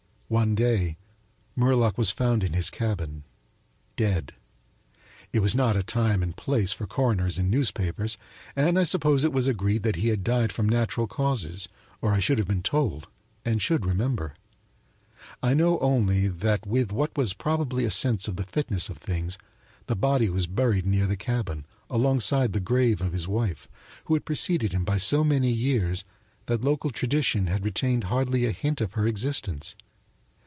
One 0.31 0.55
day 0.55 0.95
Murlock 1.57 1.97
was 1.97 2.09
found 2.09 2.41
in 2.41 2.53
his 2.53 2.69
cabin, 2.69 3.25
dead. 3.97 4.31
It 5.33 5.41
was 5.41 5.55
not 5.55 5.75
a 5.75 5.83
time 5.83 6.23
and 6.23 6.33
place 6.33 6.71
for 6.71 6.87
coroners 6.87 7.37
and 7.37 7.51
newspapers, 7.51 8.17
and 8.55 8.79
I 8.79 8.83
suppose 8.83 9.25
it 9.25 9.33
was 9.33 9.45
agreed 9.47 9.83
that 9.83 9.97
he 9.97 10.07
had 10.07 10.23
died 10.23 10.53
from 10.53 10.69
natural 10.69 11.05
causes 11.05 11.67
or 12.01 12.13
I 12.13 12.21
should 12.21 12.37
have 12.39 12.47
been 12.47 12.63
told, 12.63 13.09
and 13.43 13.61
should 13.61 13.85
remember. 13.85 14.35
I 15.43 15.53
know 15.53 15.77
only 15.79 16.29
that 16.29 16.65
with 16.65 16.93
what 16.93 17.17
was 17.17 17.33
probably 17.33 17.83
a 17.83 17.91
sense 17.91 18.29
of 18.29 18.37
the 18.37 18.45
fitness 18.45 18.87
of 18.87 18.99
things 18.99 19.37
the 19.87 19.97
body 19.97 20.29
was 20.29 20.47
buried 20.47 20.85
near 20.85 21.07
the 21.07 21.17
cabin, 21.17 21.65
alongside 21.89 22.53
the 22.53 22.61
grave 22.61 23.01
of 23.01 23.11
his 23.11 23.27
wife, 23.27 23.67
who 24.05 24.13
had 24.13 24.23
preceded 24.23 24.71
him 24.71 24.85
by 24.85 24.95
so 24.97 25.25
many 25.25 25.51
years 25.51 26.05
that 26.45 26.61
local 26.63 26.89
tradition 26.89 27.47
had 27.47 27.65
retained 27.65 28.05
hardly 28.05 28.45
a 28.45 28.51
hint 28.53 28.79
of 28.79 28.93
her 28.93 29.05
existence. 29.05 29.75